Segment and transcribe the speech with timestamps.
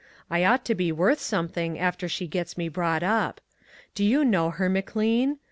[0.31, 3.39] I ought to be worth something after she gets me brought up.
[3.93, 5.37] Do you know her, McLean?